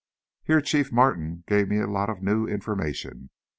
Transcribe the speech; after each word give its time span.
Here 0.45 0.61
Chief 0.61 0.91
Martin 0.91 1.43
gave 1.47 1.69
me 1.69 1.77
a 1.77 1.85
lot 1.85 2.09
of 2.09 2.23
new 2.23 2.47
information. 2.47 3.29